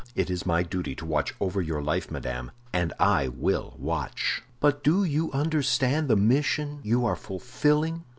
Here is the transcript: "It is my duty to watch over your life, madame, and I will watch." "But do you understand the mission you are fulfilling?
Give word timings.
"It 0.15 0.31
is 0.31 0.47
my 0.47 0.63
duty 0.63 0.95
to 0.95 1.05
watch 1.05 1.35
over 1.39 1.61
your 1.61 1.79
life, 1.79 2.09
madame, 2.09 2.49
and 2.73 2.91
I 2.99 3.27
will 3.27 3.75
watch." 3.77 4.41
"But 4.59 4.83
do 4.83 5.03
you 5.03 5.31
understand 5.31 6.07
the 6.07 6.15
mission 6.15 6.79
you 6.81 7.05
are 7.05 7.15
fulfilling? 7.15 8.05